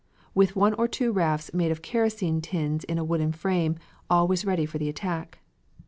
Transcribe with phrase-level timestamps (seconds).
[0.33, 3.75] With one or two rafts made of kerosene tins in a wooden frame,
[4.09, 5.37] all was ready for the attack.